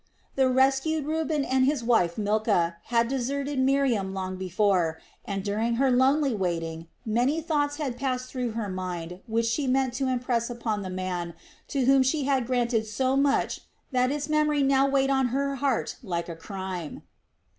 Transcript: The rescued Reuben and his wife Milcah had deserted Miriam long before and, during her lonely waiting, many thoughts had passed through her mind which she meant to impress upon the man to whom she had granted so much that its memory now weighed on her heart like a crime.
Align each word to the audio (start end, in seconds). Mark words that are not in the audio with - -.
The 0.35 0.49
rescued 0.49 1.05
Reuben 1.05 1.45
and 1.45 1.63
his 1.65 1.83
wife 1.83 2.17
Milcah 2.17 2.77
had 2.85 3.07
deserted 3.07 3.59
Miriam 3.59 4.15
long 4.15 4.35
before 4.35 4.99
and, 5.25 5.43
during 5.43 5.75
her 5.75 5.91
lonely 5.91 6.33
waiting, 6.33 6.87
many 7.05 7.39
thoughts 7.39 7.75
had 7.75 7.97
passed 7.97 8.31
through 8.31 8.53
her 8.53 8.67
mind 8.67 9.19
which 9.27 9.45
she 9.45 9.67
meant 9.67 9.93
to 9.93 10.07
impress 10.07 10.49
upon 10.49 10.81
the 10.81 10.89
man 10.89 11.35
to 11.67 11.85
whom 11.85 12.01
she 12.01 12.23
had 12.23 12.47
granted 12.47 12.87
so 12.87 13.15
much 13.15 13.61
that 13.91 14.11
its 14.11 14.27
memory 14.27 14.63
now 14.63 14.87
weighed 14.89 15.11
on 15.11 15.27
her 15.27 15.57
heart 15.57 15.97
like 16.01 16.27
a 16.27 16.35
crime. 16.35 17.03